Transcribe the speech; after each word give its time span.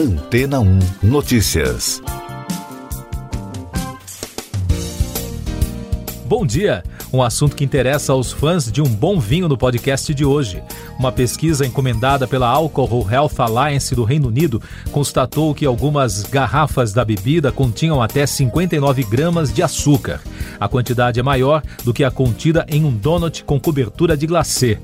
Antena 0.00 0.60
1 0.60 0.78
Notícias. 1.02 2.02
Bom 6.24 6.46
dia! 6.46 6.82
Um 7.12 7.22
assunto 7.22 7.54
que 7.54 7.64
interessa 7.64 8.14
aos 8.14 8.32
fãs 8.32 8.72
de 8.72 8.80
um 8.80 8.86
bom 8.86 9.20
vinho 9.20 9.46
no 9.46 9.58
podcast 9.58 10.14
de 10.14 10.24
hoje. 10.24 10.62
Uma 10.98 11.12
pesquisa 11.12 11.66
encomendada 11.66 12.26
pela 12.26 12.48
Alcohol 12.48 13.06
Health 13.10 13.34
Alliance 13.40 13.94
do 13.94 14.02
Reino 14.02 14.28
Unido 14.28 14.62
constatou 14.90 15.54
que 15.54 15.66
algumas 15.66 16.22
garrafas 16.22 16.94
da 16.94 17.04
bebida 17.04 17.52
continham 17.52 18.00
até 18.00 18.24
59 18.24 19.04
gramas 19.04 19.52
de 19.52 19.62
açúcar. 19.62 20.22
A 20.58 20.66
quantidade 20.66 21.20
é 21.20 21.22
maior 21.22 21.62
do 21.84 21.92
que 21.92 22.04
a 22.04 22.10
contida 22.10 22.64
em 22.70 22.86
um 22.86 22.90
donut 22.90 23.44
com 23.44 23.60
cobertura 23.60 24.16
de 24.16 24.26
glacê. 24.26 24.78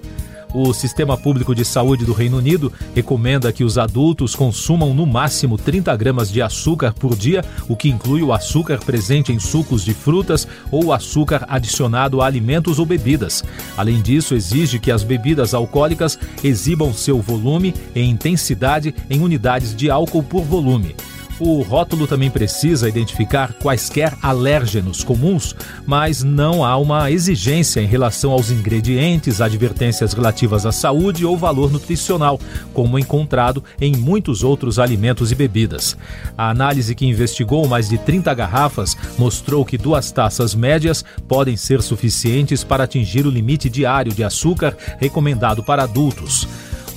O 0.58 0.72
Sistema 0.72 1.18
Público 1.18 1.54
de 1.54 1.66
Saúde 1.66 2.06
do 2.06 2.14
Reino 2.14 2.38
Unido 2.38 2.72
recomenda 2.94 3.52
que 3.52 3.62
os 3.62 3.76
adultos 3.76 4.34
consumam 4.34 4.94
no 4.94 5.04
máximo 5.04 5.58
30 5.58 5.94
gramas 5.96 6.32
de 6.32 6.40
açúcar 6.40 6.94
por 6.94 7.14
dia, 7.14 7.44
o 7.68 7.76
que 7.76 7.90
inclui 7.90 8.22
o 8.22 8.32
açúcar 8.32 8.78
presente 8.78 9.30
em 9.30 9.38
sucos 9.38 9.84
de 9.84 9.92
frutas 9.92 10.48
ou 10.70 10.94
açúcar 10.94 11.44
adicionado 11.46 12.22
a 12.22 12.26
alimentos 12.26 12.78
ou 12.78 12.86
bebidas. 12.86 13.44
Além 13.76 14.00
disso, 14.00 14.34
exige 14.34 14.78
que 14.78 14.90
as 14.90 15.02
bebidas 15.02 15.52
alcoólicas 15.52 16.18
exibam 16.42 16.90
seu 16.94 17.20
volume 17.20 17.74
e 17.94 18.00
intensidade 18.00 18.94
em 19.10 19.20
unidades 19.20 19.76
de 19.76 19.90
álcool 19.90 20.22
por 20.22 20.42
volume. 20.42 20.96
O 21.38 21.60
rótulo 21.60 22.06
também 22.06 22.30
precisa 22.30 22.88
identificar 22.88 23.52
quaisquer 23.54 24.16
alérgenos 24.22 25.04
comuns, 25.04 25.54
mas 25.84 26.22
não 26.22 26.64
há 26.64 26.78
uma 26.78 27.10
exigência 27.10 27.80
em 27.80 27.86
relação 27.86 28.32
aos 28.32 28.50
ingredientes, 28.50 29.42
advertências 29.42 30.14
relativas 30.14 30.64
à 30.64 30.72
saúde 30.72 31.26
ou 31.26 31.36
valor 31.36 31.70
nutricional, 31.70 32.40
como 32.72 32.98
encontrado 32.98 33.62
em 33.78 33.94
muitos 33.94 34.42
outros 34.42 34.78
alimentos 34.78 35.30
e 35.30 35.34
bebidas. 35.34 35.94
A 36.38 36.48
análise 36.48 36.94
que 36.94 37.04
investigou 37.04 37.68
mais 37.68 37.90
de 37.90 37.98
30 37.98 38.32
garrafas 38.32 38.96
mostrou 39.18 39.62
que 39.62 39.76
duas 39.76 40.10
taças 40.10 40.54
médias 40.54 41.04
podem 41.28 41.54
ser 41.54 41.82
suficientes 41.82 42.64
para 42.64 42.84
atingir 42.84 43.26
o 43.26 43.30
limite 43.30 43.68
diário 43.68 44.12
de 44.12 44.24
açúcar 44.24 44.74
recomendado 44.98 45.62
para 45.62 45.82
adultos. 45.82 46.48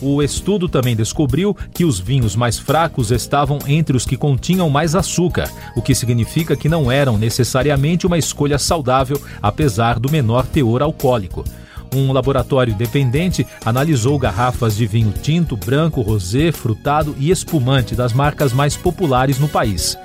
O 0.02 0.24
estudo 0.24 0.70
também 0.70 0.96
descobriu 0.96 1.56
que 1.74 1.84
os 1.84 2.00
vinhos 2.00 2.36
mais 2.36 2.58
fracos 2.58 3.12
estavam 3.12 3.60
entre 3.68 3.98
os 3.98 4.06
que 4.06 4.16
continham 4.16 4.70
mais 4.70 4.96
açúcar, 4.96 5.50
o 5.76 5.82
que 5.82 5.94
significa 5.94 6.56
que 6.56 6.70
não 6.70 6.90
eram 6.90 7.18
necessariamente 7.18 8.08
uma 8.08 8.18
escolha 8.18 8.58
saudável, 8.58 9.22
apesar 9.42 10.00
do 10.00 10.10
menor 10.10 10.46
teor 10.46 10.82
alcoólico. 10.82 11.44
Um 11.94 12.14
laboratório 12.14 12.74
independente 12.74 13.46
analisou 13.66 14.18
garrafas 14.18 14.78
de 14.78 14.86
vinho 14.86 15.12
tinto, 15.12 15.58
branco, 15.58 16.02
rosé, 16.02 16.52
frutado 16.52 17.16
e 17.18 17.32
espumante 17.32 17.96
das 17.96 18.14
marcas 18.14 18.54
mais 18.54 18.78
populares 18.78 19.40
no 19.40 19.50
país. 19.50 19.98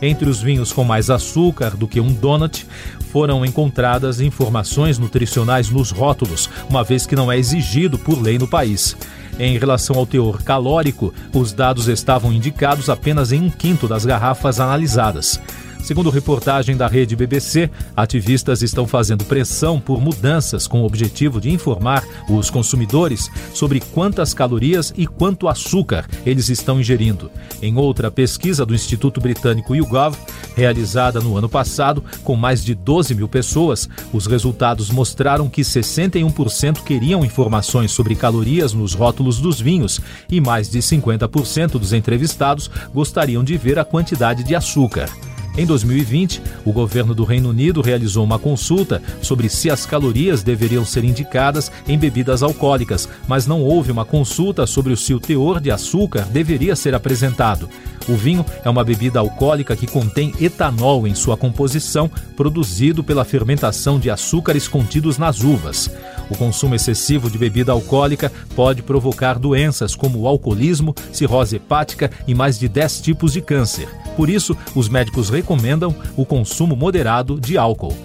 Entre 0.00 0.28
os 0.28 0.40
vinhos 0.40 0.72
com 0.72 0.82
mais 0.82 1.10
açúcar 1.10 1.76
do 1.76 1.86
que 1.86 2.00
um 2.00 2.12
donut, 2.12 2.66
foram 3.12 3.44
encontradas 3.44 4.20
informações 4.20 4.98
nutricionais 4.98 5.68
nos 5.68 5.90
rótulos, 5.90 6.48
uma 6.70 6.82
vez 6.82 7.06
que 7.06 7.14
não 7.14 7.30
é 7.30 7.38
exigido 7.38 7.98
por 7.98 8.20
lei 8.20 8.38
no 8.38 8.48
país. 8.48 8.96
Em 9.42 9.58
relação 9.58 9.96
ao 9.96 10.06
teor 10.06 10.40
calórico, 10.44 11.12
os 11.34 11.52
dados 11.52 11.88
estavam 11.88 12.32
indicados 12.32 12.88
apenas 12.88 13.32
em 13.32 13.40
um 13.40 13.50
quinto 13.50 13.88
das 13.88 14.04
garrafas 14.04 14.60
analisadas. 14.60 15.40
Segundo 15.82 16.10
reportagem 16.10 16.76
da 16.76 16.86
rede 16.86 17.16
BBC, 17.16 17.68
ativistas 17.96 18.62
estão 18.62 18.86
fazendo 18.86 19.24
pressão 19.24 19.80
por 19.80 20.00
mudanças 20.00 20.68
com 20.68 20.82
o 20.82 20.86
objetivo 20.86 21.40
de 21.40 21.50
informar 21.50 22.04
os 22.28 22.50
consumidores 22.50 23.28
sobre 23.52 23.80
quantas 23.80 24.32
calorias 24.32 24.94
e 24.96 25.08
quanto 25.08 25.48
açúcar 25.48 26.06
eles 26.24 26.48
estão 26.48 26.78
ingerindo. 26.78 27.28
Em 27.60 27.76
outra 27.76 28.12
pesquisa 28.12 28.64
do 28.64 28.76
Instituto 28.76 29.20
Britânico 29.20 29.74
YouGov, 29.74 30.16
realizada 30.56 31.20
no 31.20 31.36
ano 31.36 31.48
passado 31.48 32.04
com 32.24 32.36
mais 32.36 32.64
de 32.64 32.74
12 32.74 33.14
mil 33.14 33.28
pessoas, 33.28 33.88
os 34.12 34.26
resultados 34.26 34.90
mostraram 34.90 35.48
que 35.48 35.62
61% 35.62 36.82
queriam 36.84 37.24
informações 37.24 37.92
sobre 37.92 38.14
calorias 38.14 38.72
nos 38.72 38.94
rótulos 38.94 39.40
dos 39.40 39.60
vinhos 39.60 40.00
e 40.30 40.40
mais 40.40 40.68
de 40.70 40.78
50% 40.78 41.72
dos 41.72 41.92
entrevistados 41.92 42.70
gostariam 42.92 43.42
de 43.42 43.56
ver 43.56 43.78
a 43.78 43.84
quantidade 43.84 44.44
de 44.44 44.54
açúcar. 44.54 45.08
Em 45.56 45.66
2020, 45.66 46.42
o 46.64 46.72
governo 46.72 47.14
do 47.14 47.24
Reino 47.24 47.50
Unido 47.50 47.82
realizou 47.82 48.24
uma 48.24 48.38
consulta 48.38 49.02
sobre 49.20 49.50
se 49.50 49.70
as 49.70 49.84
calorias 49.84 50.42
deveriam 50.42 50.84
ser 50.84 51.04
indicadas 51.04 51.70
em 51.86 51.98
bebidas 51.98 52.42
alcoólicas, 52.42 53.06
mas 53.28 53.46
não 53.46 53.60
houve 53.60 53.92
uma 53.92 54.04
consulta 54.04 54.66
sobre 54.66 54.96
se 54.96 55.12
o 55.12 55.20
teor 55.20 55.60
de 55.60 55.70
açúcar 55.70 56.22
deveria 56.22 56.74
ser 56.74 56.94
apresentado. 56.94 57.68
O 58.08 58.14
vinho 58.14 58.44
é 58.64 58.70
uma 58.70 58.82
bebida 58.82 59.20
alcoólica 59.20 59.76
que 59.76 59.86
contém 59.86 60.32
etanol 60.40 61.06
em 61.06 61.14
sua 61.14 61.36
composição, 61.36 62.10
produzido 62.34 63.04
pela 63.04 63.24
fermentação 63.24 63.98
de 63.98 64.10
açúcares 64.10 64.66
contidos 64.66 65.18
nas 65.18 65.42
uvas. 65.42 65.90
O 66.30 66.36
consumo 66.36 66.74
excessivo 66.74 67.30
de 67.30 67.38
bebida 67.38 67.72
alcoólica 67.72 68.32
pode 68.54 68.82
provocar 68.82 69.38
doenças 69.38 69.94
como 69.94 70.26
alcoolismo, 70.26 70.94
cirrose 71.12 71.56
hepática 71.56 72.10
e 72.26 72.34
mais 72.34 72.58
de 72.58 72.68
10 72.68 73.00
tipos 73.00 73.32
de 73.32 73.40
câncer. 73.40 73.88
Por 74.16 74.28
isso, 74.28 74.56
os 74.74 74.88
médicos 74.88 75.30
recomendam 75.30 75.94
o 76.16 76.24
consumo 76.24 76.76
moderado 76.76 77.40
de 77.40 77.56
álcool. 77.56 77.96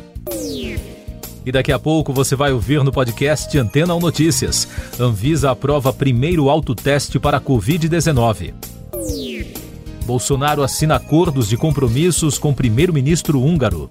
E 1.46 1.52
daqui 1.52 1.72
a 1.72 1.80
pouco 1.80 2.12
você 2.12 2.36
vai 2.36 2.52
ouvir 2.52 2.84
no 2.84 2.92
podcast 2.92 3.58
Antena 3.58 3.94
ou 3.94 4.02
Notícias. 4.02 4.68
Anvisa 5.00 5.50
aprova 5.50 5.94
primeiro 5.94 6.50
autoteste 6.50 7.18
para 7.20 7.40
Covid-19. 7.40 8.54
Bolsonaro 10.06 10.64
assina 10.64 10.96
acordos 10.96 11.48
de 11.48 11.56
compromissos 11.56 12.38
com 12.38 12.54
primeiro-ministro 12.54 13.42
húngaro. 13.42 13.90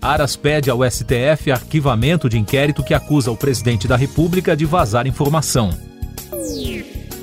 Aras 0.00 0.36
pede 0.36 0.70
ao 0.70 0.88
STF 0.88 1.50
arquivamento 1.50 2.28
de 2.28 2.38
inquérito 2.38 2.84
que 2.84 2.94
acusa 2.94 3.30
o 3.30 3.36
presidente 3.36 3.88
da 3.88 3.96
República 3.96 4.56
de 4.56 4.64
vazar 4.64 5.06
informação. 5.06 5.70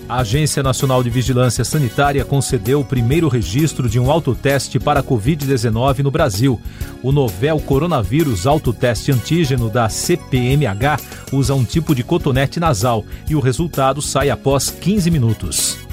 A 0.07 0.17
Agência 0.17 0.61
Nacional 0.61 1.01
de 1.01 1.09
Vigilância 1.09 1.65
Sanitária 1.65 2.23
concedeu 2.23 2.81
o 2.81 2.85
primeiro 2.85 3.27
registro 3.27 3.89
de 3.89 3.99
um 3.99 4.11
autoteste 4.11 4.79
para 4.79 4.99
a 4.99 5.03
Covid-19 5.03 5.99
no 5.99 6.11
Brasil. 6.11 6.61
O 7.01 7.11
novel 7.11 7.59
coronavírus 7.59 8.45
autoteste 8.45 9.11
antígeno 9.11 9.67
da 9.67 9.89
CPMH 9.89 10.99
usa 11.31 11.55
um 11.55 11.65
tipo 11.65 11.95
de 11.95 12.03
cotonete 12.03 12.59
nasal 12.59 13.03
e 13.27 13.35
o 13.35 13.39
resultado 13.39 13.99
sai 13.99 14.29
após 14.29 14.69
15 14.69 15.09
minutos. 15.09 15.84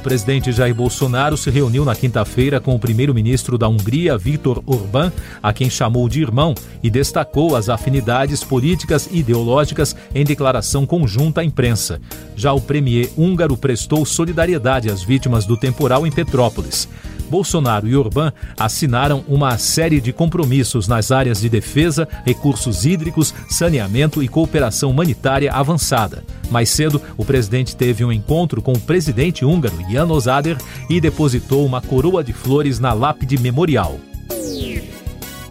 O 0.00 0.02
presidente 0.02 0.50
Jair 0.50 0.74
Bolsonaro 0.74 1.36
se 1.36 1.50
reuniu 1.50 1.84
na 1.84 1.94
quinta-feira 1.94 2.58
com 2.58 2.74
o 2.74 2.78
primeiro-ministro 2.78 3.58
da 3.58 3.68
Hungria, 3.68 4.16
Viktor 4.16 4.62
Orbán, 4.64 5.12
a 5.42 5.52
quem 5.52 5.68
chamou 5.68 6.08
de 6.08 6.22
irmão, 6.22 6.54
e 6.82 6.88
destacou 6.88 7.54
as 7.54 7.68
afinidades 7.68 8.42
políticas 8.42 9.10
e 9.12 9.18
ideológicas 9.18 9.94
em 10.14 10.24
declaração 10.24 10.86
conjunta 10.86 11.42
à 11.42 11.44
imprensa. 11.44 12.00
Já 12.34 12.50
o 12.50 12.62
premier 12.62 13.10
húngaro 13.14 13.58
prestou 13.58 14.06
solidariedade 14.06 14.88
às 14.88 15.02
vítimas 15.02 15.44
do 15.44 15.54
temporal 15.54 16.06
em 16.06 16.10
Petrópolis. 16.10 16.88
Bolsonaro 17.30 17.86
e 17.86 17.96
Orbán 17.96 18.32
assinaram 18.58 19.24
uma 19.28 19.56
série 19.56 20.00
de 20.00 20.12
compromissos 20.12 20.88
nas 20.88 21.12
áreas 21.12 21.40
de 21.40 21.48
defesa, 21.48 22.08
recursos 22.26 22.84
hídricos, 22.84 23.32
saneamento 23.48 24.22
e 24.22 24.28
cooperação 24.28 24.90
humanitária 24.90 25.52
avançada. 25.52 26.24
Mais 26.50 26.68
cedo, 26.68 27.00
o 27.16 27.24
presidente 27.24 27.76
teve 27.76 28.04
um 28.04 28.12
encontro 28.12 28.60
com 28.60 28.72
o 28.72 28.80
presidente 28.80 29.44
húngaro 29.44 29.76
Jan 29.90 30.08
Ozader 30.08 30.58
e 30.88 31.00
depositou 31.00 31.64
uma 31.64 31.80
coroa 31.80 32.24
de 32.24 32.32
flores 32.32 32.80
na 32.80 32.92
lápide 32.92 33.38
memorial. 33.38 33.98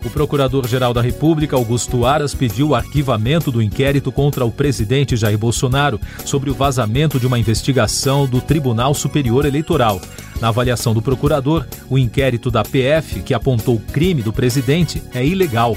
O 0.03 0.09
Procurador-Geral 0.09 0.93
da 0.93 1.01
República, 1.01 1.55
Augusto 1.55 2.05
Aras, 2.05 2.33
pediu 2.33 2.69
o 2.69 2.75
arquivamento 2.75 3.51
do 3.51 3.61
inquérito 3.61 4.11
contra 4.11 4.45
o 4.45 4.51
presidente 4.51 5.17
Jair 5.17 5.37
Bolsonaro 5.37 5.99
sobre 6.25 6.49
o 6.49 6.53
vazamento 6.53 7.19
de 7.19 7.27
uma 7.27 7.37
investigação 7.37 8.25
do 8.25 8.39
Tribunal 8.39 8.93
Superior 8.93 9.45
Eleitoral. 9.45 9.99
Na 10.39 10.47
avaliação 10.47 10.93
do 10.93 11.01
procurador, 11.01 11.67
o 11.89 11.97
inquérito 11.97 12.49
da 12.49 12.63
PF, 12.63 13.21
que 13.21 13.33
apontou 13.33 13.75
o 13.75 13.79
crime 13.79 14.21
do 14.21 14.31
presidente, 14.31 15.03
é 15.13 15.25
ilegal. 15.25 15.75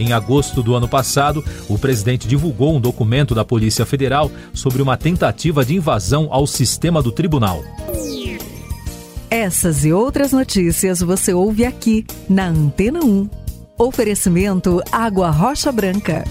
Em 0.00 0.12
agosto 0.12 0.62
do 0.62 0.74
ano 0.74 0.88
passado, 0.88 1.44
o 1.68 1.78
presidente 1.78 2.26
divulgou 2.26 2.74
um 2.74 2.80
documento 2.80 3.34
da 3.34 3.44
Polícia 3.44 3.86
Federal 3.86 4.32
sobre 4.52 4.82
uma 4.82 4.96
tentativa 4.96 5.64
de 5.64 5.76
invasão 5.76 6.28
ao 6.30 6.46
sistema 6.46 7.00
do 7.02 7.12
tribunal. 7.12 7.62
Essas 9.30 9.84
e 9.84 9.92
outras 9.92 10.32
notícias 10.32 11.00
você 11.00 11.32
ouve 11.32 11.64
aqui 11.64 12.04
na 12.28 12.48
Antena 12.48 12.98
1. 12.98 13.39
Oferecimento 13.80 14.82
Água 14.92 15.30
Rocha 15.30 15.72
Branca. 15.72 16.22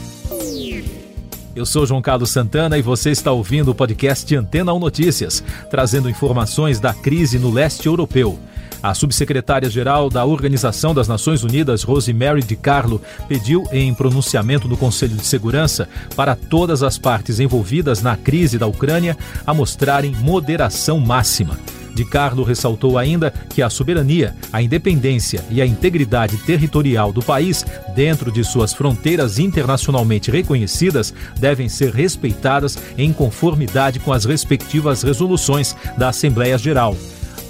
Eu 1.56 1.66
sou 1.66 1.84
João 1.84 2.00
Carlos 2.00 2.30
Santana 2.30 2.78
e 2.78 2.82
você 2.84 3.10
está 3.10 3.32
ouvindo 3.32 3.72
o 3.72 3.76
podcast 3.76 4.36
Antena 4.36 4.72
1 4.72 4.78
Notícias, 4.78 5.44
trazendo 5.68 6.08
informações 6.08 6.80
da 6.80 6.94
crise 6.94 7.40
no 7.40 7.50
leste 7.50 7.88
europeu. 7.88 8.38
A 8.84 8.94
subsecretária-geral 8.94 10.12
da 10.12 10.24
Organização 10.26 10.94
das 10.94 11.08
Nações 11.08 11.44
Unidas, 11.44 11.82
Rosemary 11.82 12.44
DiCarlo, 12.44 13.02
pediu 13.28 13.64
em 13.72 13.92
pronunciamento 13.96 14.68
no 14.68 14.78
Conselho 14.78 15.16
de 15.16 15.26
Segurança 15.26 15.90
para 16.16 16.36
todas 16.36 16.84
as 16.84 17.00
partes 17.00 17.40
envolvidas 17.40 18.04
na 18.04 18.16
crise 18.16 18.60
da 18.60 18.68
Ucrânia 18.68 19.18
a 19.44 19.56
mostrarem 19.56 20.12
moderação 20.12 21.00
máxima. 21.00 21.58
De 21.94 22.06
Carlo 22.06 22.44
ressaltou 22.44 22.98
ainda 22.98 23.32
que 23.50 23.62
a 23.62 23.70
soberania, 23.70 24.36
a 24.52 24.62
independência 24.62 25.44
e 25.50 25.62
a 25.62 25.66
integridade 25.66 26.38
territorial 26.38 27.12
do 27.12 27.22
país, 27.22 27.66
dentro 27.96 28.32
de 28.32 28.44
suas 28.44 28.74
fronteiras 28.74 29.40
internacionalmente 29.40 30.32
reconhecidas, 30.32 31.14
devem 31.40 31.68
ser 31.68 31.92
respeitadas 31.94 32.78
em 32.98 33.12
conformidade 33.12 34.00
com 34.00 34.14
as 34.14 34.26
respectivas 34.26 35.04
resoluções 35.04 35.76
da 35.98 36.10
Assembleia 36.10 36.58
Geral. 36.58 36.96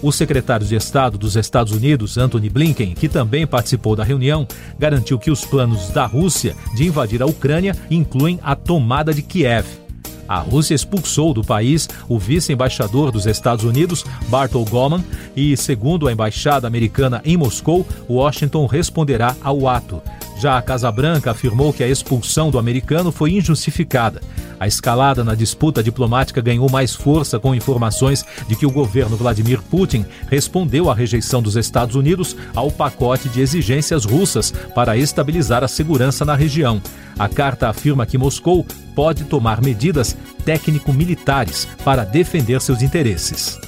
O 0.02 0.14
secretário 0.14 0.66
de 0.66 0.76
Estado 0.76 1.18
dos 1.18 1.36
Estados 1.36 1.74
Unidos, 1.74 2.18
Anthony 2.18 2.50
Blinken, 2.50 2.94
que 2.94 3.10
também 3.10 3.46
participou 3.46 3.98
da 3.98 4.04
reunião, 4.04 4.48
garantiu 4.78 5.20
que 5.20 5.30
os 5.30 5.44
planos 5.44 5.90
da 5.90 6.06
Rússia 6.06 6.56
de 6.74 6.86
invadir 6.86 7.22
a 7.22 7.26
Ucrânia 7.26 7.76
incluem 7.92 8.40
a 8.42 8.56
tomada 8.56 9.14
de 9.14 9.22
Kiev. 9.22 9.89
A 10.30 10.42
Rússia 10.42 10.76
expulsou 10.76 11.34
do 11.34 11.44
país 11.44 11.90
o 12.08 12.20
vice-embaixador 12.20 13.12
dos 13.12 13.26
Estados 13.26 13.66
Unidos, 13.66 14.06
Bartol 14.28 14.64
Goman, 14.64 15.04
e, 15.36 15.58
segundo 15.58 16.08
a 16.08 16.14
embaixada 16.14 16.68
americana 16.68 17.20
em 17.26 17.36
Moscou, 17.36 17.84
Washington 18.08 18.68
responderá 18.68 19.36
ao 19.42 19.68
ato. 19.68 20.00
Já 20.40 20.58
a 20.58 20.62
Casa 20.62 20.90
Branca 20.90 21.32
afirmou 21.32 21.74
que 21.74 21.84
a 21.84 21.88
expulsão 21.88 22.50
do 22.50 22.58
americano 22.58 23.12
foi 23.12 23.34
injustificada. 23.34 24.22
A 24.58 24.68
escalada 24.68 25.22
na 25.22 25.36
disputa 25.36 25.84
diplomática 25.84 26.40
ganhou 26.40 26.70
mais 26.70 26.96
força 26.96 27.38
com 27.38 27.54
informações 27.54 28.26
de 28.48 28.56
que 28.56 28.66
o 28.66 28.72
governo 28.72 29.18
Vladimir 29.18 29.62
Putin 29.62 30.06
respondeu 30.30 30.90
à 30.90 30.94
rejeição 30.94 31.42
dos 31.42 31.58
Estados 31.58 31.98
Unidos 31.98 32.38
ao 32.56 32.72
pacote 32.72 33.28
de 33.28 33.42
exigências 33.42 34.06
russas 34.06 34.54
para 34.74 34.96
estabilizar 34.96 35.62
a 35.62 35.68
segurança 35.68 36.24
na 36.24 36.36
região. 36.36 36.82
A 37.18 37.28
carta 37.28 37.68
afirma 37.68 38.06
que 38.06 38.18
Moscou 38.18 38.66
pode 38.96 39.26
tomar 39.26 39.62
medidas 39.62 40.16
técnico-militares 40.46 41.68
para 41.84 42.06
defender 42.06 42.62
seus 42.62 42.82
interesses. 42.82 43.60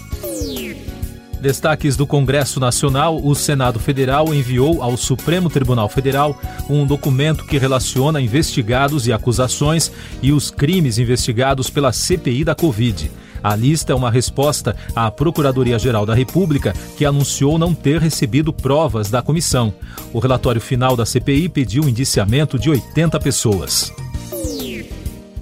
Destaques 1.41 1.97
do 1.97 2.05
Congresso 2.05 2.59
Nacional: 2.59 3.19
o 3.21 3.33
Senado 3.33 3.79
Federal 3.79 4.31
enviou 4.33 4.83
ao 4.83 4.95
Supremo 4.95 5.49
Tribunal 5.49 5.89
Federal 5.89 6.39
um 6.69 6.85
documento 6.85 7.45
que 7.45 7.57
relaciona 7.57 8.21
investigados 8.21 9.07
e 9.07 9.11
acusações 9.11 9.91
e 10.21 10.31
os 10.31 10.51
crimes 10.51 10.99
investigados 10.99 11.69
pela 11.69 11.91
CPI 11.91 12.43
da 12.43 12.53
Covid. 12.53 13.11
A 13.43 13.55
lista 13.55 13.91
é 13.91 13.95
uma 13.95 14.11
resposta 14.11 14.75
à 14.95 15.09
Procuradoria-Geral 15.09 16.05
da 16.05 16.13
República, 16.13 16.73
que 16.95 17.03
anunciou 17.03 17.57
não 17.57 17.73
ter 17.73 17.99
recebido 17.99 18.53
provas 18.53 19.09
da 19.09 19.23
comissão. 19.23 19.73
O 20.13 20.19
relatório 20.19 20.61
final 20.61 20.95
da 20.95 21.07
CPI 21.07 21.49
pediu 21.49 21.83
o 21.83 21.89
indiciamento 21.89 22.59
de 22.59 22.69
80 22.69 23.19
pessoas. 23.19 23.91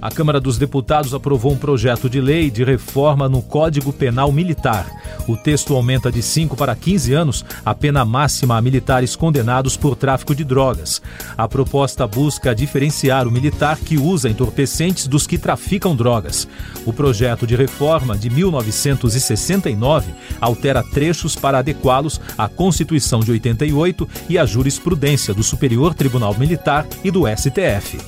A 0.02 0.10
Câmara 0.10 0.40
dos 0.40 0.56
Deputados 0.56 1.12
aprovou 1.12 1.52
um 1.52 1.58
projeto 1.58 2.08
de 2.08 2.22
lei 2.22 2.50
de 2.50 2.64
reforma 2.64 3.28
no 3.28 3.42
Código 3.42 3.92
Penal 3.92 4.32
Militar. 4.32 4.86
O 5.28 5.36
texto 5.36 5.74
aumenta 5.74 6.10
de 6.10 6.22
5 6.22 6.56
para 6.56 6.74
15 6.74 7.12
anos 7.12 7.44
a 7.64 7.74
pena 7.74 8.02
máxima 8.02 8.56
a 8.56 8.62
militares 8.62 9.14
condenados 9.14 9.76
por 9.76 9.94
tráfico 9.94 10.34
de 10.34 10.42
drogas. 10.42 11.02
A 11.36 11.46
proposta 11.46 12.06
busca 12.06 12.54
diferenciar 12.54 13.28
o 13.28 13.30
militar 13.30 13.76
que 13.76 13.98
usa 13.98 14.30
entorpecentes 14.30 15.06
dos 15.06 15.26
que 15.26 15.36
traficam 15.36 15.94
drogas. 15.94 16.48
O 16.86 16.94
projeto 16.94 17.46
de 17.46 17.54
reforma 17.54 18.16
de 18.16 18.30
1969 18.30 20.14
altera 20.40 20.82
trechos 20.82 21.36
para 21.36 21.58
adequá-los 21.58 22.18
à 22.38 22.48
Constituição 22.48 23.20
de 23.20 23.32
88 23.32 24.08
e 24.30 24.38
à 24.38 24.46
jurisprudência 24.46 25.34
do 25.34 25.42
Superior 25.42 25.92
Tribunal 25.92 26.34
Militar 26.38 26.86
e 27.04 27.10
do 27.10 27.24
STF. 27.26 27.98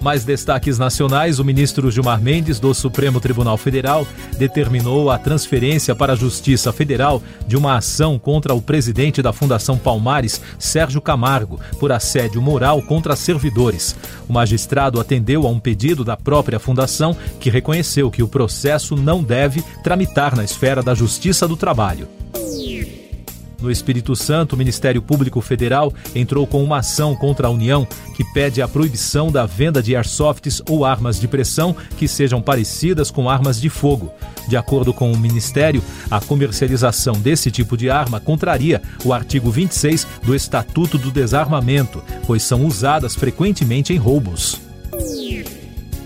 Mais 0.00 0.24
destaques 0.24 0.78
nacionais: 0.78 1.38
o 1.38 1.44
ministro 1.44 1.90
Gilmar 1.90 2.20
Mendes, 2.20 2.60
do 2.60 2.72
Supremo 2.72 3.20
Tribunal 3.20 3.56
Federal, 3.56 4.06
determinou 4.38 5.10
a 5.10 5.18
transferência 5.18 5.94
para 5.94 6.12
a 6.12 6.16
Justiça 6.16 6.72
Federal 6.72 7.22
de 7.46 7.56
uma 7.56 7.76
ação 7.76 8.18
contra 8.18 8.54
o 8.54 8.62
presidente 8.62 9.20
da 9.20 9.32
Fundação 9.32 9.76
Palmares, 9.76 10.40
Sérgio 10.58 11.00
Camargo, 11.00 11.60
por 11.78 11.90
assédio 11.90 12.40
moral 12.40 12.80
contra 12.82 13.16
servidores. 13.16 13.96
O 14.28 14.32
magistrado 14.32 15.00
atendeu 15.00 15.46
a 15.46 15.50
um 15.50 15.58
pedido 15.58 16.04
da 16.04 16.16
própria 16.16 16.58
fundação, 16.58 17.16
que 17.40 17.50
reconheceu 17.50 18.10
que 18.10 18.22
o 18.22 18.28
processo 18.28 18.96
não 18.96 19.22
deve 19.22 19.62
tramitar 19.82 20.36
na 20.36 20.44
esfera 20.44 20.82
da 20.82 20.94
Justiça 20.94 21.48
do 21.48 21.56
Trabalho. 21.56 22.08
No 23.60 23.72
Espírito 23.72 24.14
Santo, 24.14 24.52
o 24.52 24.56
Ministério 24.56 25.02
Público 25.02 25.40
Federal 25.40 25.92
entrou 26.14 26.46
com 26.46 26.62
uma 26.62 26.78
ação 26.78 27.16
contra 27.16 27.48
a 27.48 27.50
União 27.50 27.86
que 28.14 28.22
pede 28.32 28.62
a 28.62 28.68
proibição 28.68 29.32
da 29.32 29.46
venda 29.46 29.82
de 29.82 29.96
airsofts 29.96 30.62
ou 30.68 30.84
armas 30.84 31.20
de 31.20 31.26
pressão 31.26 31.74
que 31.96 32.06
sejam 32.06 32.40
parecidas 32.40 33.10
com 33.10 33.28
armas 33.28 33.60
de 33.60 33.68
fogo. 33.68 34.12
De 34.48 34.56
acordo 34.56 34.94
com 34.94 35.10
o 35.10 35.18
Ministério, 35.18 35.82
a 36.08 36.20
comercialização 36.20 37.14
desse 37.14 37.50
tipo 37.50 37.76
de 37.76 37.90
arma 37.90 38.20
contraria 38.20 38.80
o 39.04 39.12
artigo 39.12 39.50
26 39.50 40.06
do 40.22 40.34
Estatuto 40.36 40.96
do 40.96 41.10
Desarmamento, 41.10 42.02
pois 42.26 42.44
são 42.44 42.64
usadas 42.64 43.16
frequentemente 43.16 43.92
em 43.92 43.96
roubos. 43.96 44.60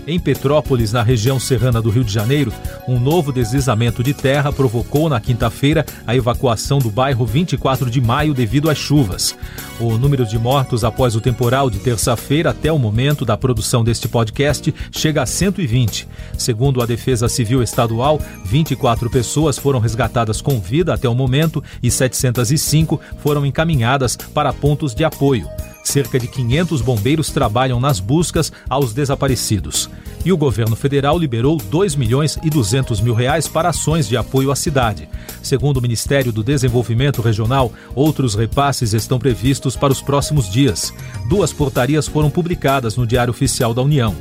Em 0.05 0.19
Petrópolis, 0.19 0.91
na 0.91 1.01
região 1.01 1.39
serrana 1.39 1.81
do 1.81 1.89
Rio 1.89 2.03
de 2.03 2.11
Janeiro, 2.11 2.51
um 2.85 2.99
novo 2.99 3.31
deslizamento 3.31 4.03
de 4.03 4.13
terra 4.13 4.51
provocou 4.51 5.07
na 5.07 5.21
quinta-feira 5.21 5.85
a 6.05 6.13
evacuação 6.13 6.79
do 6.79 6.91
bairro 6.91 7.25
24 7.25 7.89
de 7.89 8.01
maio 8.01 8.33
devido 8.33 8.69
às 8.69 8.77
chuvas. 8.77 9.33
O 9.79 9.97
número 9.97 10.25
de 10.25 10.37
mortos 10.37 10.83
após 10.83 11.15
o 11.15 11.21
temporal 11.21 11.69
de 11.69 11.79
terça-feira 11.79 12.49
até 12.49 12.69
o 12.69 12.77
momento 12.77 13.23
da 13.23 13.37
produção 13.37 13.81
deste 13.81 14.09
podcast 14.09 14.75
chega 14.91 15.21
a 15.21 15.25
120. 15.25 16.05
Segundo 16.37 16.81
a 16.81 16.85
Defesa 16.85 17.29
Civil 17.29 17.63
Estadual, 17.63 18.19
24 18.45 19.09
pessoas 19.09 19.57
foram 19.57 19.79
resgatadas 19.79 20.41
com 20.41 20.59
vida 20.59 20.93
até 20.93 21.07
o 21.07 21.15
momento 21.15 21.63
e 21.81 21.89
705 21.89 22.99
foram 23.19 23.45
encaminhadas 23.45 24.17
para 24.17 24.51
pontos 24.51 24.93
de 24.93 25.05
apoio. 25.05 25.47
Cerca 25.83 26.17
de 26.17 26.27
500 26.27 26.81
bombeiros 26.81 27.29
trabalham 27.29 27.79
nas 27.79 27.99
buscas 27.99 28.51
aos 28.69 28.93
desaparecidos. 28.93 29.89
E 30.25 30.31
o 30.31 30.37
governo 30.37 30.77
federal 30.77 31.19
liberou 31.19 31.57
2 31.57 31.95
milhões 31.95 32.39
e 32.41 32.49
200 32.49 33.01
mil 33.01 33.13
reais 33.13 33.45
para 33.45 33.69
ações 33.69 34.07
de 34.07 34.15
apoio 34.15 34.51
à 34.51 34.55
cidade. 34.55 35.09
Segundo 35.41 35.77
o 35.77 35.81
Ministério 35.81 36.31
do 36.31 36.41
Desenvolvimento 36.41 37.21
Regional, 37.21 37.73
outros 37.93 38.33
repasses 38.33 38.93
estão 38.93 39.19
previstos 39.19 39.75
para 39.75 39.91
os 39.91 40.01
próximos 40.01 40.49
dias. 40.49 40.93
Duas 41.27 41.51
portarias 41.51 42.07
foram 42.07 42.29
publicadas 42.29 42.95
no 42.95 43.05
Diário 43.05 43.31
Oficial 43.31 43.73
da 43.73 43.81
União. 43.81 44.15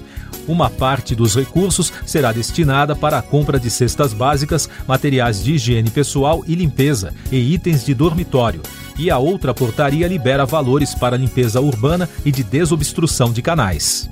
Uma 0.48 0.68
parte 0.68 1.14
dos 1.14 1.36
recursos 1.36 1.92
será 2.04 2.32
destinada 2.32 2.96
para 2.96 3.18
a 3.18 3.22
compra 3.22 3.60
de 3.60 3.70
cestas 3.70 4.12
básicas, 4.12 4.68
materiais 4.88 5.44
de 5.44 5.52
higiene 5.52 5.88
pessoal 5.88 6.42
e 6.48 6.56
limpeza 6.56 7.14
e 7.30 7.54
itens 7.54 7.84
de 7.84 7.94
dormitório 7.94 8.60
e 8.98 9.10
a 9.10 9.18
outra 9.18 9.52
portaria 9.52 10.06
libera 10.06 10.46
valores 10.46 10.94
para 10.94 11.16
limpeza 11.16 11.60
urbana 11.60 12.08
e 12.24 12.30
de 12.30 12.42
desobstrução 12.42 13.32
de 13.32 13.42
canais. 13.42 14.08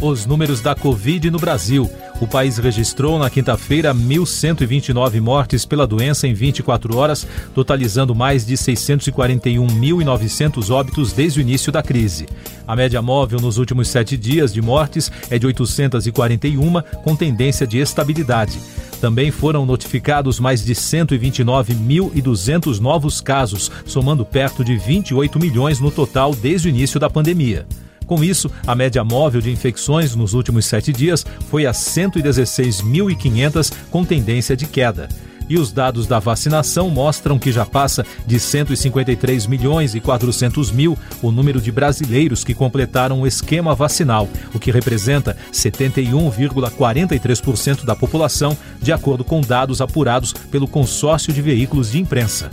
Os 0.00 0.26
números 0.26 0.60
da 0.60 0.74
Covid 0.74 1.30
no 1.30 1.38
Brasil. 1.38 1.90
O 2.20 2.28
país 2.28 2.58
registrou 2.58 3.18
na 3.18 3.28
quinta-feira 3.28 3.92
1.129 3.92 5.20
mortes 5.20 5.66
pela 5.66 5.84
doença 5.84 6.28
em 6.28 6.34
24 6.34 6.96
horas, 6.96 7.26
totalizando 7.52 8.14
mais 8.14 8.46
de 8.46 8.54
641.900 8.54 10.70
óbitos 10.70 11.12
desde 11.12 11.40
o 11.40 11.42
início 11.42 11.72
da 11.72 11.82
crise. 11.82 12.28
A 12.66 12.74
média 12.76 13.02
móvel 13.02 13.38
nos 13.40 13.58
últimos 13.58 13.88
sete 13.88 14.16
dias 14.16 14.52
de 14.52 14.62
mortes 14.62 15.10
é 15.28 15.40
de 15.40 15.46
841, 15.46 16.80
com 17.02 17.16
tendência 17.16 17.66
de 17.66 17.78
estabilidade. 17.78 18.60
Também 19.00 19.32
foram 19.32 19.66
notificados 19.66 20.38
mais 20.38 20.64
de 20.64 20.72
129.200 20.72 22.78
novos 22.78 23.20
casos, 23.20 23.72
somando 23.84 24.24
perto 24.24 24.62
de 24.64 24.76
28 24.76 25.36
milhões 25.38 25.78
no 25.80 25.90
total 25.90 26.32
desde 26.34 26.68
o 26.68 26.70
início 26.70 27.00
da 27.00 27.10
pandemia. 27.10 27.66
Com 28.06 28.22
isso, 28.22 28.50
a 28.66 28.74
média 28.74 29.02
móvel 29.04 29.40
de 29.40 29.50
infecções 29.50 30.14
nos 30.14 30.34
últimos 30.34 30.66
sete 30.66 30.92
dias 30.92 31.24
foi 31.48 31.64
a 31.66 31.72
116.500, 31.72 33.72
com 33.90 34.04
tendência 34.04 34.54
de 34.56 34.66
queda. 34.66 35.08
E 35.48 35.58
os 35.58 35.72
dados 35.72 36.06
da 36.06 36.18
vacinação 36.18 36.88
mostram 36.88 37.38
que 37.38 37.52
já 37.52 37.66
passa 37.66 38.06
de 38.26 38.40
153 38.40 39.46
milhões 39.46 39.94
e 39.94 40.00
400 40.00 40.72
mil 40.72 40.96
o 41.22 41.30
número 41.30 41.60
de 41.60 41.70
brasileiros 41.70 42.42
que 42.42 42.54
completaram 42.54 43.20
o 43.20 43.26
esquema 43.26 43.74
vacinal, 43.74 44.26
o 44.54 44.58
que 44.58 44.70
representa 44.70 45.36
71,43% 45.52 47.84
da 47.84 47.94
população, 47.94 48.56
de 48.80 48.90
acordo 48.92 49.22
com 49.22 49.42
dados 49.42 49.82
apurados 49.82 50.32
pelo 50.32 50.66
consórcio 50.66 51.30
de 51.32 51.42
veículos 51.42 51.92
de 51.92 52.00
imprensa. 52.00 52.50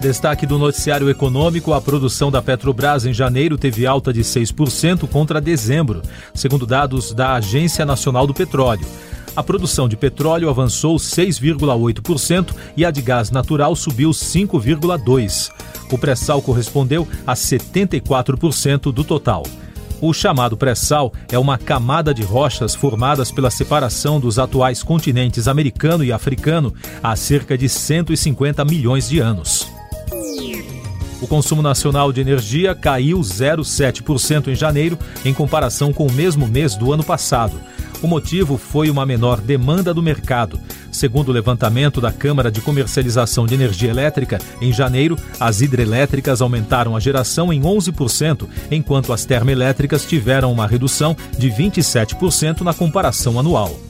Destaque 0.00 0.46
do 0.46 0.58
noticiário 0.58 1.10
econômico: 1.10 1.74
a 1.74 1.80
produção 1.80 2.30
da 2.30 2.40
Petrobras 2.40 3.04
em 3.04 3.12
janeiro 3.12 3.58
teve 3.58 3.86
alta 3.86 4.12
de 4.12 4.22
6% 4.22 5.06
contra 5.06 5.42
dezembro, 5.42 6.00
segundo 6.32 6.66
dados 6.66 7.12
da 7.12 7.34
Agência 7.34 7.84
Nacional 7.84 8.26
do 8.26 8.32
Petróleo. 8.32 8.86
A 9.36 9.42
produção 9.42 9.88
de 9.88 9.96
petróleo 9.96 10.48
avançou 10.48 10.96
6,8% 10.96 12.52
e 12.76 12.84
a 12.84 12.90
de 12.90 13.00
gás 13.00 13.30
natural 13.30 13.76
subiu 13.76 14.10
5,2%. 14.10 15.50
O 15.92 15.98
pré-sal 15.98 16.40
correspondeu 16.42 17.06
a 17.26 17.34
74% 17.34 18.92
do 18.92 19.04
total. 19.04 19.44
O 20.00 20.12
chamado 20.14 20.56
pré-sal 20.56 21.12
é 21.30 21.38
uma 21.38 21.58
camada 21.58 22.14
de 22.14 22.22
rochas 22.22 22.74
formadas 22.74 23.30
pela 23.30 23.50
separação 23.50 24.18
dos 24.18 24.38
atuais 24.38 24.82
continentes 24.82 25.46
americano 25.46 26.02
e 26.02 26.10
africano 26.10 26.74
há 27.02 27.14
cerca 27.14 27.56
de 27.56 27.68
150 27.68 28.64
milhões 28.64 29.08
de 29.08 29.20
anos. 29.20 29.69
O 31.20 31.26
consumo 31.26 31.60
nacional 31.60 32.12
de 32.12 32.20
energia 32.20 32.74
caiu 32.74 33.20
0,7% 33.20 34.48
em 34.48 34.54
janeiro 34.54 34.98
em 35.24 35.34
comparação 35.34 35.92
com 35.92 36.06
o 36.06 36.12
mesmo 36.12 36.48
mês 36.48 36.74
do 36.74 36.92
ano 36.92 37.04
passado. 37.04 37.60
O 38.02 38.06
motivo 38.06 38.56
foi 38.56 38.88
uma 38.88 39.04
menor 39.04 39.38
demanda 39.38 39.92
do 39.92 40.02
mercado. 40.02 40.58
Segundo 40.90 41.28
o 41.28 41.32
levantamento 41.32 42.00
da 42.00 42.10
Câmara 42.10 42.50
de 42.50 42.62
Comercialização 42.62 43.46
de 43.46 43.52
Energia 43.52 43.90
Elétrica, 43.90 44.38
em 44.62 44.72
janeiro, 44.72 45.16
as 45.38 45.60
hidrelétricas 45.60 46.40
aumentaram 46.40 46.96
a 46.96 47.00
geração 47.00 47.52
em 47.52 47.60
11%, 47.60 48.48
enquanto 48.70 49.12
as 49.12 49.26
termoelétricas 49.26 50.06
tiveram 50.06 50.50
uma 50.50 50.66
redução 50.66 51.14
de 51.38 51.50
27% 51.50 52.62
na 52.62 52.72
comparação 52.72 53.38
anual 53.38 53.89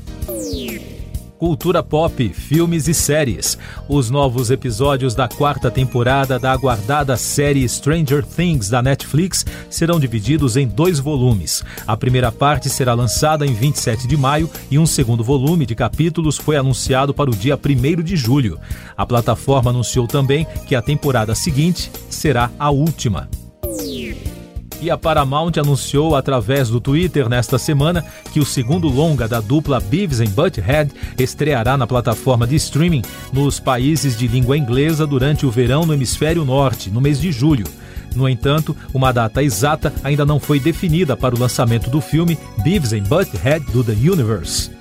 cultura 1.40 1.82
pop, 1.82 2.28
filmes 2.34 2.86
e 2.86 2.92
séries. 2.92 3.56
Os 3.88 4.10
novos 4.10 4.50
episódios 4.50 5.14
da 5.14 5.26
quarta 5.26 5.70
temporada 5.70 6.38
da 6.38 6.52
aguardada 6.52 7.16
série 7.16 7.66
Stranger 7.66 8.22
Things 8.22 8.68
da 8.68 8.82
Netflix 8.82 9.46
serão 9.70 9.98
divididos 9.98 10.58
em 10.58 10.68
dois 10.68 10.98
volumes. 10.98 11.64
A 11.86 11.96
primeira 11.96 12.30
parte 12.30 12.68
será 12.68 12.92
lançada 12.92 13.46
em 13.46 13.54
27 13.54 14.06
de 14.06 14.18
maio 14.18 14.50
e 14.70 14.78
um 14.78 14.84
segundo 14.84 15.24
volume 15.24 15.64
de 15.64 15.74
capítulos 15.74 16.36
foi 16.36 16.58
anunciado 16.58 17.14
para 17.14 17.30
o 17.30 17.34
dia 17.34 17.58
1 17.58 18.02
de 18.02 18.16
julho. 18.16 18.60
A 18.94 19.06
plataforma 19.06 19.70
anunciou 19.70 20.06
também 20.06 20.46
que 20.66 20.74
a 20.74 20.82
temporada 20.82 21.34
seguinte 21.34 21.90
será 22.10 22.50
a 22.58 22.70
última. 22.70 23.39
E 24.82 24.90
a 24.90 24.96
Paramount 24.96 25.52
anunciou 25.58 26.16
através 26.16 26.70
do 26.70 26.80
Twitter 26.80 27.28
nesta 27.28 27.58
semana 27.58 28.04
que 28.32 28.40
o 28.40 28.46
segundo 28.46 28.88
longa 28.88 29.28
da 29.28 29.38
dupla 29.38 29.78
Beavis 29.78 30.20
and 30.20 30.30
Butthead 30.30 30.90
estreará 31.18 31.76
na 31.76 31.86
plataforma 31.86 32.46
de 32.46 32.56
streaming 32.56 33.02
nos 33.30 33.60
países 33.60 34.16
de 34.16 34.26
língua 34.26 34.56
inglesa 34.56 35.06
durante 35.06 35.44
o 35.44 35.50
verão 35.50 35.84
no 35.84 35.92
hemisfério 35.92 36.44
norte, 36.44 36.90
no 36.90 37.00
mês 37.00 37.20
de 37.20 37.30
julho. 37.30 37.66
No 38.16 38.28
entanto, 38.28 38.74
uma 38.92 39.12
data 39.12 39.42
exata 39.42 39.92
ainda 40.02 40.24
não 40.24 40.40
foi 40.40 40.58
definida 40.58 41.16
para 41.16 41.34
o 41.34 41.38
lançamento 41.38 41.90
do 41.90 42.00
filme 42.00 42.38
Beavis 42.64 42.94
and 42.94 43.02
Butthead 43.02 43.66
do 43.72 43.84
The 43.84 43.92
Universe. 43.92 44.79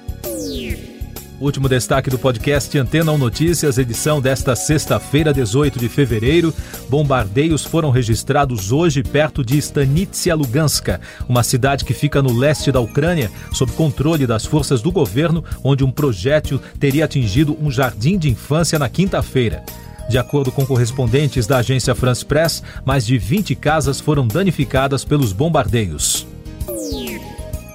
Último 1.40 1.70
destaque 1.70 2.10
do 2.10 2.20
podcast 2.20 2.78
Antena 2.78 3.14
1 3.14 3.18
Notícias, 3.18 3.78
edição 3.78 4.20
desta 4.20 4.58
sexta-feira, 4.58 5.34
18 5.34 5.80
de 5.80 5.88
fevereiro. 5.88 6.54
Bombardeios 6.90 7.64
foram 7.64 7.92
registrados 7.92 8.74
hoje 8.74 9.02
perto 9.02 9.44
de 9.44 9.58
Stanitsia 9.58 10.36
Luganska, 10.36 11.00
uma 11.30 11.42
cidade 11.42 11.86
que 11.86 11.94
fica 11.94 12.22
no 12.22 12.38
leste 12.38 12.74
da 12.74 12.82
Ucrânia, 12.82 13.32
sob 13.54 13.72
controle 13.72 14.28
das 14.28 14.46
forças 14.46 14.82
do 14.82 14.92
governo, 14.92 15.42
onde 15.64 15.82
um 15.82 15.92
projétil 15.92 16.60
teria 16.78 17.06
atingido 17.06 17.58
um 17.62 17.72
jardim 17.72 18.18
de 18.18 18.30
infância 18.30 18.78
na 18.78 18.90
quinta-feira. 18.90 19.64
De 20.10 20.18
acordo 20.18 20.52
com 20.52 20.66
correspondentes 20.66 21.48
da 21.48 21.60
agência 21.60 21.96
France 21.96 22.26
Press, 22.26 22.62
mais 22.84 23.06
de 23.06 23.18
20 23.18 23.56
casas 23.56 24.02
foram 24.02 24.28
danificadas 24.28 25.06
pelos 25.06 25.32
bombardeios. 25.32 26.29